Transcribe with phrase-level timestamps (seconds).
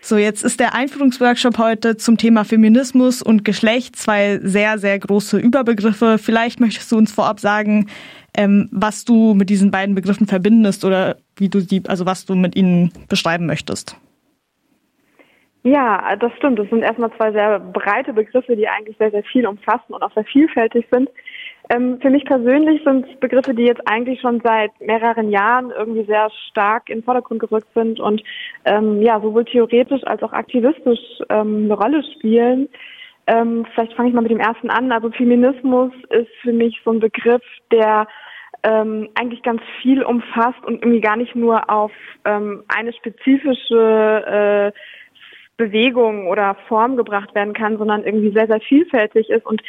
[0.00, 5.38] So, jetzt ist der Einführungsworkshop heute zum Thema Feminismus und Geschlecht zwei sehr, sehr große
[5.38, 6.18] Überbegriffe.
[6.18, 7.86] Vielleicht möchtest du uns vorab sagen,
[8.34, 12.34] ähm, was du mit diesen beiden Begriffen verbindest oder wie du die, also was du
[12.34, 13.96] mit ihnen beschreiben möchtest.
[15.68, 16.58] Ja, das stimmt.
[16.58, 20.12] Das sind erstmal zwei sehr breite Begriffe, die eigentlich sehr, sehr viel umfassen und auch
[20.14, 21.10] sehr vielfältig sind.
[21.68, 26.04] Ähm, für mich persönlich sind es Begriffe, die jetzt eigentlich schon seit mehreren Jahren irgendwie
[26.04, 28.22] sehr stark in den Vordergrund gerückt sind und
[28.64, 32.70] ähm, ja sowohl theoretisch als auch aktivistisch ähm, eine Rolle spielen.
[33.26, 34.90] Ähm, vielleicht fange ich mal mit dem ersten an.
[34.90, 38.06] Also Feminismus ist für mich so ein Begriff, der
[38.62, 41.92] ähm, eigentlich ganz viel umfasst und irgendwie gar nicht nur auf
[42.24, 44.78] ähm, eine spezifische äh,
[45.58, 49.60] Bewegung oder Form gebracht werden kann, sondern irgendwie sehr, sehr vielfältig ist und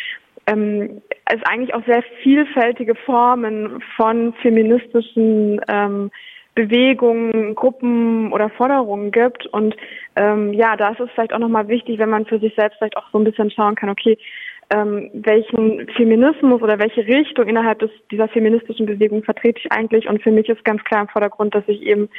[0.47, 6.09] ähm, es eigentlich auch sehr vielfältige Formen von feministischen ähm,
[6.55, 9.45] Bewegungen, Gruppen oder Forderungen gibt.
[9.47, 9.75] Und
[10.15, 12.97] ähm, ja, da ist es vielleicht auch nochmal wichtig, wenn man für sich selbst vielleicht
[12.97, 14.17] auch so ein bisschen schauen kann, okay,
[14.71, 20.07] ähm, welchen Feminismus oder welche Richtung innerhalb des, dieser feministischen Bewegung vertrete ich eigentlich.
[20.07, 22.09] Und für mich ist ganz klar im Vordergrund, dass ich eben,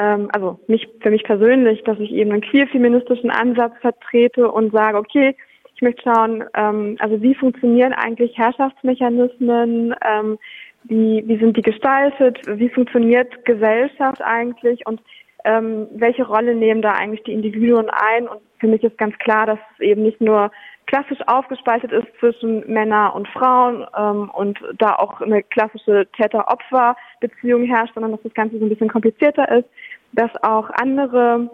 [0.00, 4.98] ähm, also nicht für mich persönlich, dass ich eben einen queer-feministischen Ansatz vertrete und sage,
[4.98, 5.34] okay,
[5.74, 10.38] ich möchte schauen, ähm, also wie funktionieren eigentlich Herrschaftsmechanismen, ähm,
[10.84, 15.00] wie, wie sind die gestaltet, wie funktioniert Gesellschaft eigentlich und
[15.44, 18.28] ähm, welche Rolle nehmen da eigentlich die Individuen ein.
[18.28, 20.50] Und für mich ist ganz klar, dass es eben nicht nur
[20.86, 27.94] klassisch aufgespaltet ist zwischen Männer und Frauen ähm, und da auch eine klassische Täter-Opfer-Beziehung herrscht,
[27.94, 29.68] sondern dass das Ganze so ein bisschen komplizierter ist,
[30.12, 31.48] dass auch andere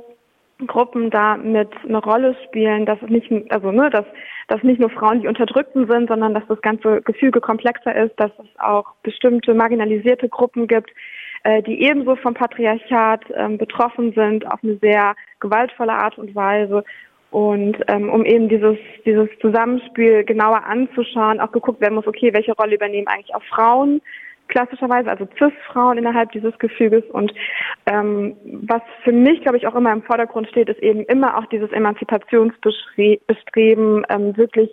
[0.66, 4.06] Gruppen da mit eine Rolle spielen, dass es nicht, also ne, dass,
[4.48, 8.30] dass nicht nur Frauen die Unterdrückten sind, sondern dass das ganze Gefüge komplexer ist, dass
[8.38, 10.90] es auch bestimmte marginalisierte Gruppen gibt,
[11.62, 16.84] die ebenso vom Patriarchat ähm, betroffen sind, auf eine sehr gewaltvolle Art und Weise.
[17.30, 22.52] Und ähm, um eben dieses, dieses Zusammenspiel genauer anzuschauen, auch geguckt werden muss, okay, welche
[22.52, 24.00] Rolle übernehmen eigentlich auch Frauen
[24.48, 27.04] klassischerweise, also CIS-Frauen innerhalb dieses Gefüges.
[27.10, 27.32] Und
[27.86, 31.46] ähm, was für mich, glaube ich, auch immer im Vordergrund steht, ist eben immer auch
[31.46, 34.72] dieses Emanzipationsbestreben, ähm, wirklich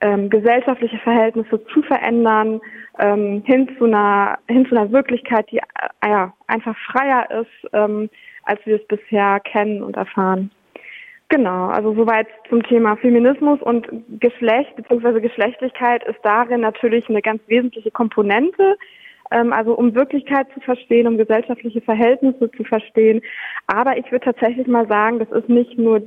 [0.00, 2.60] ähm, gesellschaftliche Verhältnisse zu verändern,
[2.98, 8.10] ähm, hin zu einer hin zu einer Wirklichkeit, die äh, ja einfach freier ist, ähm,
[8.44, 10.50] als wir es bisher kennen und erfahren.
[11.28, 13.88] Genau, also soweit zum Thema Feminismus und
[14.20, 15.20] Geschlecht bzw.
[15.20, 18.76] Geschlechtlichkeit ist darin natürlich eine ganz wesentliche Komponente,
[19.30, 23.22] ähm, also um Wirklichkeit zu verstehen, um gesellschaftliche Verhältnisse zu verstehen.
[23.66, 26.02] Aber ich würde tatsächlich mal sagen, das ist nicht nur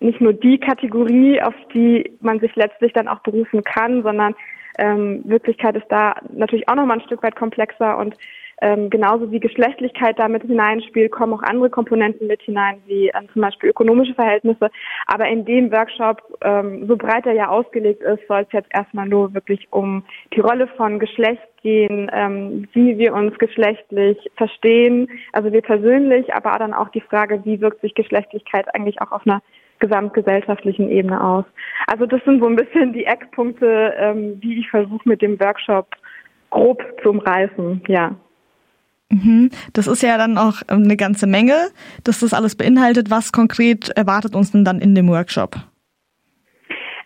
[0.00, 4.34] nicht nur die Kategorie, auf die man sich letztlich dann auch berufen kann, sondern
[4.78, 8.16] ähm, Wirklichkeit ist da natürlich auch nochmal ein Stück weit komplexer und
[8.62, 13.42] ähm, genauso wie Geschlechtlichkeit damit hineinspielt, kommen auch andere Komponenten mit hinein, wie ähm, zum
[13.42, 14.70] Beispiel ökonomische Verhältnisse.
[15.06, 19.08] Aber in dem Workshop, ähm, so breit er ja ausgelegt ist, soll es jetzt erstmal
[19.08, 20.04] nur wirklich um
[20.34, 26.56] die Rolle von Geschlecht gehen, ähm, wie wir uns geschlechtlich verstehen, also wir persönlich, aber
[26.58, 29.42] dann auch die Frage, wie wirkt sich Geschlechtlichkeit eigentlich auch auf einer
[29.80, 31.44] gesamtgesellschaftlichen Ebene aus.
[31.86, 35.88] Also das sind so ein bisschen die Eckpunkte, ähm, die ich versuche mit dem Workshop
[36.50, 38.14] grob zu umreißen, ja.
[39.10, 39.50] Mhm.
[39.72, 41.68] Das ist ja dann auch ähm, eine ganze Menge,
[42.04, 43.10] dass das alles beinhaltet.
[43.10, 45.56] Was konkret erwartet uns denn dann in dem Workshop?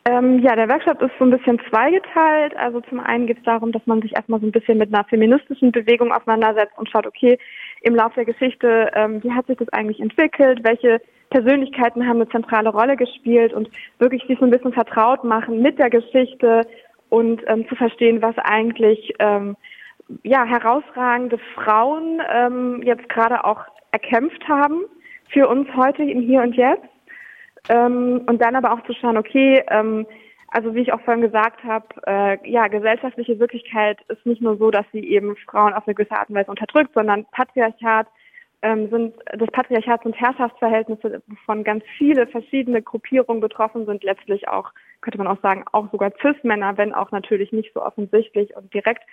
[0.09, 2.57] Ähm, ja, der Workshop ist so ein bisschen zweigeteilt.
[2.57, 5.05] Also zum einen geht es darum, dass man sich erstmal so ein bisschen mit einer
[5.05, 7.39] feministischen Bewegung auseinandersetzt und schaut, okay,
[7.83, 10.61] im Laufe der Geschichte, ähm, wie hat sich das eigentlich entwickelt?
[10.63, 11.01] Welche
[11.31, 13.69] Persönlichkeiten haben eine zentrale Rolle gespielt und
[13.99, 16.67] wirklich sich so ein bisschen vertraut machen mit der Geschichte
[17.11, 19.57] und ähm, zu verstehen, was eigentlich ähm,
[20.23, 23.63] ja, herausragende Frauen ähm, jetzt gerade auch
[23.93, 24.83] erkämpft haben
[25.31, 26.89] für uns heute im Hier und Jetzt.
[27.69, 30.07] Ähm, und dann aber auch zu schauen, okay, ähm,
[30.49, 34.71] also wie ich auch vorhin gesagt habe, äh, ja, gesellschaftliche Wirklichkeit ist nicht nur so,
[34.71, 38.07] dass sie eben Frauen auf eine gewisse Art und Weise unterdrückt, sondern Patriarchat
[38.63, 44.73] ähm, sind das Patriarchat und Herrschaftsverhältnisse, von ganz viele verschiedene Gruppierungen betroffen sind, letztlich auch,
[45.01, 49.05] könnte man auch sagen, auch sogar Cis-Männer, wenn auch natürlich nicht so offensichtlich und direkt.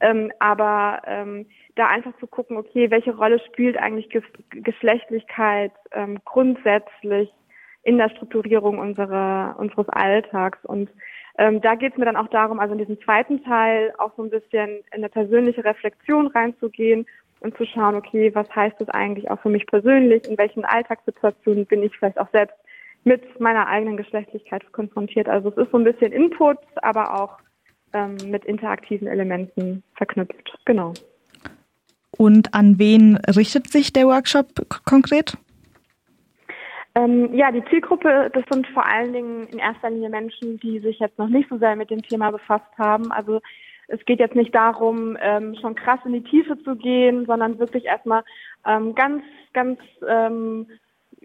[0.00, 6.18] Ähm, aber ähm, da einfach zu gucken, okay, welche Rolle spielt eigentlich Ge Geschlechtlichkeit ähm,
[6.24, 7.30] grundsätzlich
[7.82, 10.90] in der Strukturierung unserer, unseres Alltags und
[11.38, 14.22] ähm, da geht es mir dann auch darum, also in diesem zweiten Teil auch so
[14.22, 17.06] ein bisschen in eine persönliche Reflexion reinzugehen
[17.46, 21.64] und zu schauen, okay, was heißt das eigentlich auch für mich persönlich, in welchen Alltagssituationen
[21.66, 22.56] bin ich vielleicht auch selbst
[23.04, 25.28] mit meiner eigenen Geschlechtlichkeit konfrontiert.
[25.28, 27.38] Also es ist so ein bisschen Input, aber auch
[27.92, 30.58] ähm, mit interaktiven Elementen verknüpft.
[30.64, 30.92] Genau.
[32.18, 34.48] Und an wen richtet sich der Workshop
[34.84, 35.36] konkret?
[36.96, 40.98] Ähm, ja, die Zielgruppe, das sind vor allen Dingen in erster Linie Menschen, die sich
[40.98, 43.12] jetzt noch nicht so sehr mit dem Thema befasst haben.
[43.12, 43.40] Also
[43.88, 47.84] es geht jetzt nicht darum, ähm, schon krass in die Tiefe zu gehen, sondern wirklich
[47.84, 48.24] erstmal
[48.66, 49.22] ähm, ganz,
[49.52, 50.66] ganz ähm,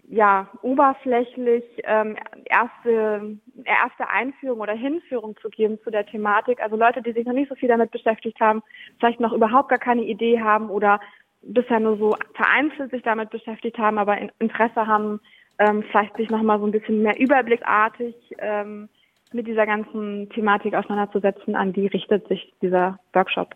[0.08, 6.60] ja, oberflächlich ähm, erste, erste Einführung oder Hinführung zu geben zu der Thematik.
[6.60, 8.62] Also Leute, die sich noch nicht so viel damit beschäftigt haben,
[8.98, 11.00] vielleicht noch überhaupt gar keine Idee haben oder
[11.40, 15.20] bisher nur so vereinzelt sich damit beschäftigt haben, aber Interesse haben,
[15.58, 18.88] ähm, vielleicht sich nochmal so ein bisschen mehr überblickartig ähm,
[19.34, 23.54] mit dieser ganzen Thematik auseinanderzusetzen, an die richtet sich dieser Workshop.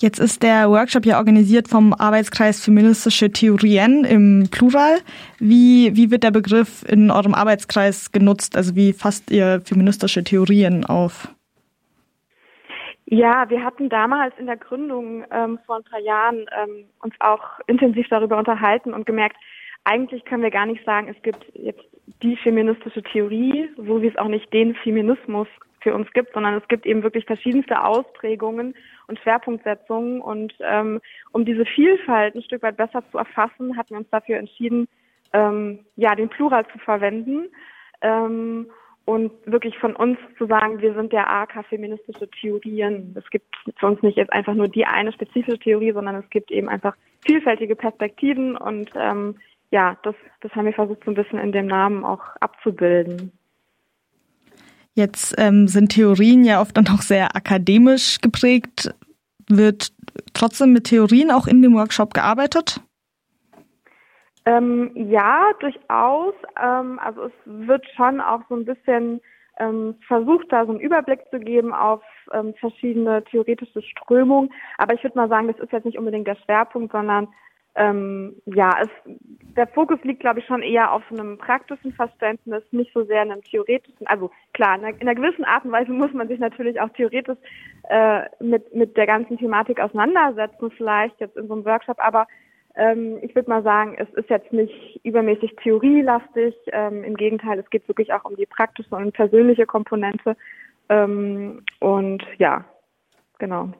[0.00, 4.98] Jetzt ist der Workshop ja organisiert vom Arbeitskreis Feministische Theorien im Plural.
[5.40, 8.56] Wie, wie wird der Begriff in eurem Arbeitskreis genutzt?
[8.56, 11.34] Also wie fasst ihr feministische Theorien auf?
[13.06, 17.58] Ja, wir hatten damals in der Gründung ähm, vor ein paar Jahren ähm, uns auch
[17.66, 19.36] intensiv darüber unterhalten und gemerkt,
[19.88, 21.82] eigentlich können wir gar nicht sagen, es gibt jetzt
[22.22, 25.48] die feministische Theorie, so wie es auch nicht den Feminismus
[25.80, 28.74] für uns gibt, sondern es gibt eben wirklich verschiedenste Ausprägungen
[29.06, 30.20] und Schwerpunktsetzungen.
[30.20, 31.00] Und ähm,
[31.32, 34.88] um diese Vielfalt ein Stück weit besser zu erfassen, hatten wir uns dafür entschieden,
[35.32, 37.48] ähm, ja, den Plural zu verwenden.
[38.02, 38.66] Ähm,
[39.04, 43.14] und wirklich von uns zu sagen, wir sind der AK feministische Theorien.
[43.16, 46.50] Es gibt für uns nicht jetzt einfach nur die eine spezifische Theorie, sondern es gibt
[46.50, 46.94] eben einfach
[47.26, 49.36] vielfältige Perspektiven und ähm,
[49.70, 53.32] ja, das, das haben wir versucht so ein bisschen in dem Namen auch abzubilden.
[54.94, 58.92] Jetzt ähm, sind Theorien ja oft dann auch sehr akademisch geprägt.
[59.48, 59.92] Wird
[60.34, 62.80] trotzdem mit Theorien auch in dem Workshop gearbeitet?
[64.44, 66.34] Ähm, ja, durchaus.
[66.60, 69.20] Ähm, also es wird schon auch so ein bisschen
[69.58, 74.50] ähm, versucht, da so einen Überblick zu geben auf ähm, verschiedene theoretische Strömungen.
[74.78, 77.28] Aber ich würde mal sagen, das ist jetzt nicht unbedingt der Schwerpunkt, sondern
[77.78, 78.88] ähm, ja, es,
[79.56, 83.32] der Fokus liegt, glaube ich, schon eher auf einem praktischen Verständnis, nicht so sehr in
[83.32, 84.06] einem theoretischen.
[84.06, 86.90] Also klar, in einer, in einer gewissen Art und Weise muss man sich natürlich auch
[86.90, 87.38] theoretisch
[87.88, 92.26] äh, mit, mit der ganzen Thematik auseinandersetzen, vielleicht jetzt in so einem Workshop, aber
[92.74, 96.54] ähm, ich würde mal sagen, es ist jetzt nicht übermäßig theorielastig.
[96.72, 100.36] Ähm, Im Gegenteil, es geht wirklich auch um die praktische und persönliche Komponente.
[100.88, 102.64] Ähm, und ja,
[103.38, 103.70] genau.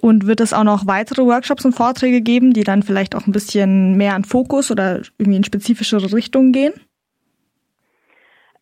[0.00, 3.32] Und wird es auch noch weitere Workshops und Vorträge geben, die dann vielleicht auch ein
[3.32, 6.74] bisschen mehr an Fokus oder irgendwie in spezifischere Richtungen gehen?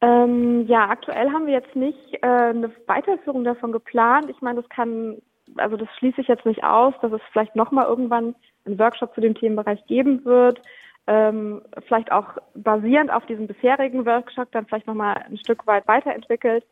[0.03, 4.29] Ähm, ja, aktuell haben wir jetzt nicht äh, eine Weiterführung davon geplant.
[4.29, 5.19] Ich meine, das kann,
[5.57, 8.35] also das schließe ich jetzt nicht aus, dass es vielleicht nochmal irgendwann
[8.65, 10.61] einen Workshop zu dem Themenbereich geben wird.
[11.07, 16.65] Ähm, vielleicht auch basierend auf diesem bisherigen Workshop dann vielleicht nochmal ein Stück weit weiterentwickelt.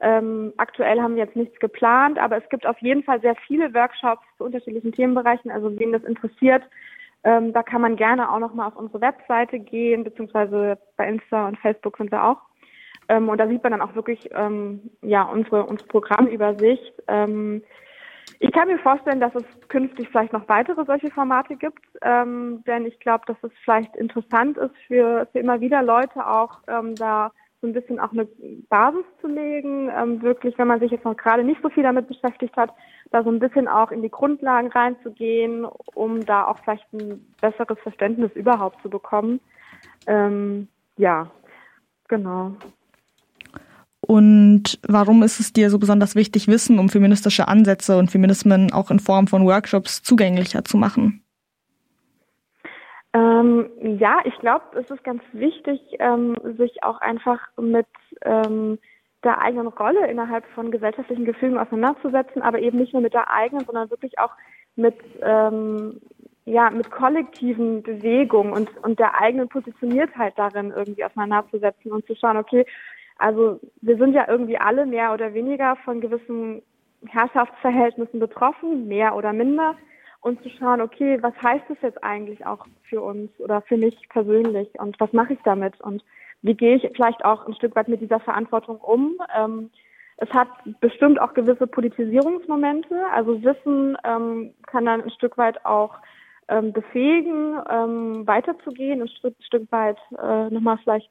[0.00, 3.72] Ähm, aktuell haben wir jetzt nichts geplant, aber es gibt auf jeden Fall sehr viele
[3.72, 5.50] Workshops zu unterschiedlichen Themenbereichen.
[5.50, 6.62] Also wen das interessiert,
[7.24, 11.58] ähm, da kann man gerne auch nochmal auf unsere Webseite gehen, beziehungsweise bei Insta und
[11.58, 12.38] Facebook sind wir auch.
[13.08, 16.92] Ähm, und da sieht man dann auch wirklich ähm, ja unsere, unsere Programmübersicht.
[17.08, 17.62] Ähm,
[18.38, 22.84] ich kann mir vorstellen, dass es künftig vielleicht noch weitere solche Formate gibt, ähm, denn
[22.84, 27.32] ich glaube, dass es vielleicht interessant ist für, für immer wieder Leute auch ähm, da
[27.66, 28.26] so ein bisschen auch eine
[28.68, 32.06] Basis zu legen, ähm, wirklich, wenn man sich jetzt noch gerade nicht so viel damit
[32.06, 32.72] beschäftigt hat,
[33.10, 35.64] da so ein bisschen auch in die Grundlagen reinzugehen,
[35.94, 39.40] um da auch vielleicht ein besseres Verständnis überhaupt zu bekommen.
[40.06, 41.30] Ähm, ja,
[42.08, 42.52] genau.
[44.00, 48.92] Und warum ist es dir so besonders wichtig, Wissen um feministische Ansätze und Feminismen auch
[48.92, 51.25] in Form von Workshops zugänglicher zu machen?
[53.16, 57.86] Ähm, ja, ich glaube, es ist ganz wichtig, ähm, sich auch einfach mit
[58.22, 58.78] ähm,
[59.24, 63.64] der eigenen Rolle innerhalb von gesellschaftlichen Gefügen auseinanderzusetzen, aber eben nicht nur mit der eigenen,
[63.64, 64.32] sondern wirklich auch
[64.74, 65.98] mit ähm,
[66.44, 72.36] ja mit kollektiven Bewegungen und und der eigenen Positioniertheit darin irgendwie auseinanderzusetzen und zu schauen,
[72.36, 72.66] okay,
[73.16, 76.60] also wir sind ja irgendwie alle mehr oder weniger von gewissen
[77.06, 79.74] Herrschaftsverhältnissen betroffen, mehr oder minder
[80.26, 83.96] und zu schauen, okay, was heißt das jetzt eigentlich auch für uns oder für mich
[84.08, 86.02] persönlich und was mache ich damit und
[86.42, 89.14] wie gehe ich vielleicht auch ein Stück weit mit dieser Verantwortung um.
[89.36, 89.70] Ähm,
[90.16, 90.48] es hat
[90.80, 95.94] bestimmt auch gewisse Politisierungsmomente, also Wissen ähm, kann dann ein Stück weit auch
[96.48, 101.10] ähm, befähigen, ähm, weiterzugehen, ein Stück, Stück weit äh, nochmal vielleicht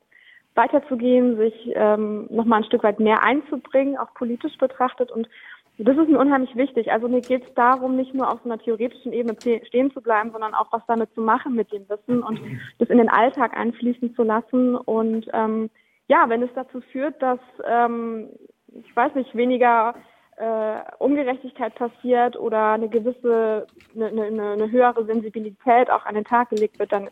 [0.56, 5.30] weiterzugehen, sich ähm, nochmal ein Stück weit mehr einzubringen, auch politisch betrachtet und
[5.78, 6.92] das ist mir unheimlich wichtig.
[6.92, 10.32] Also mir geht es darum, nicht nur auf so einer theoretischen Ebene stehen zu bleiben,
[10.32, 12.40] sondern auch was damit zu machen mit dem Wissen und
[12.78, 14.76] das in den Alltag einfließen zu lassen.
[14.76, 15.70] Und ähm,
[16.08, 18.30] ja, wenn es dazu führt, dass, ähm,
[18.68, 19.96] ich weiß nicht, weniger
[20.38, 26.50] äh, Ungerechtigkeit passiert oder eine gewisse, eine, eine, eine höhere Sensibilität auch an den Tag
[26.50, 27.10] gelegt wird, dann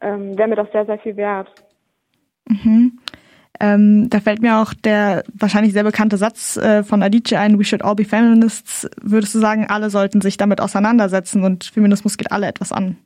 [0.00, 1.50] ähm, wäre mir das sehr, sehr viel wert.
[2.48, 2.98] Mhm.
[3.60, 7.64] Ähm, da fällt mir auch der wahrscheinlich sehr bekannte Satz äh, von Adichie ein, we
[7.64, 8.88] should all be feminists.
[9.02, 12.96] Würdest du sagen, alle sollten sich damit auseinandersetzen und Feminismus geht alle etwas an?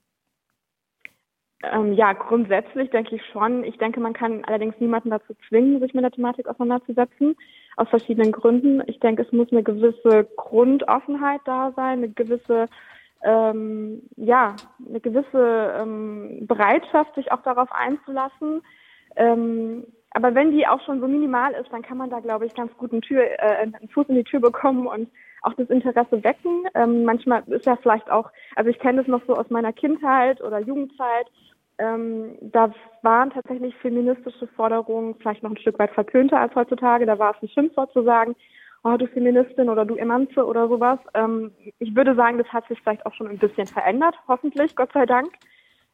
[1.63, 3.65] Ähm, ja, grundsätzlich denke ich schon.
[3.65, 7.37] Ich denke, man kann allerdings niemanden dazu zwingen, sich mit der Thematik auseinanderzusetzen,
[7.77, 8.83] aus verschiedenen Gründen.
[8.87, 12.67] Ich denke, es muss eine gewisse Grundoffenheit da sein, eine gewisse
[13.25, 14.57] ähm, ja,
[14.89, 18.63] eine gewisse ähm, Bereitschaft, sich auch darauf einzulassen.
[19.15, 22.55] Ähm, aber wenn die auch schon so minimal ist, dann kann man da, glaube ich,
[22.55, 25.09] ganz gut einen, Tür, äh, einen Fuß in die Tür bekommen und
[25.43, 26.69] auch das Interesse wecken.
[26.75, 30.41] Ähm, manchmal ist ja vielleicht auch, also ich kenne das noch so aus meiner Kindheit
[30.41, 31.27] oder Jugendzeit,
[31.79, 37.07] ähm, da waren tatsächlich feministische Forderungen vielleicht noch ein Stück weit verpönter als heutzutage.
[37.07, 38.37] Da war es ein Schimpfwort zu sagen,
[38.85, 40.99] oh du Feministin oder du Emanze oder sowas.
[41.15, 44.93] Ähm, ich würde sagen, das hat sich vielleicht auch schon ein bisschen verändert, hoffentlich, Gott
[44.93, 45.33] sei Dank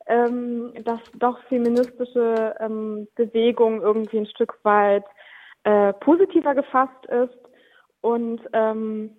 [0.08, 5.04] ähm, dass doch feministische ähm, Bewegung irgendwie ein Stück weit
[5.64, 7.38] äh, positiver gefasst ist.
[8.00, 9.10] Und ähm,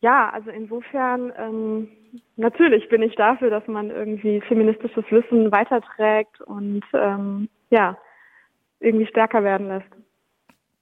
[0.00, 1.88] ja, also insofern ähm,
[2.36, 7.96] natürlich bin ich dafür, dass man irgendwie feministisches Wissen weiterträgt und ähm, ja,
[8.80, 10.03] irgendwie stärker werden lässt.